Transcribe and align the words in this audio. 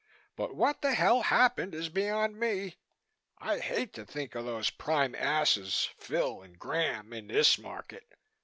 But 0.35 0.55
what 0.55 0.81
the 0.81 0.95
hell 0.95 1.21
happened 1.21 1.75
is 1.75 1.87
beyond 1.89 2.39
me. 2.39 2.77
I 3.37 3.59
hate 3.59 3.93
to 3.93 4.03
think 4.03 4.33
of 4.33 4.45
those 4.45 4.71
prime 4.71 5.13
asses, 5.13 5.89
Phil 5.99 6.41
and 6.41 6.57
Graham, 6.57 7.13
in 7.13 7.27
this 7.27 7.59
market. 7.59 8.11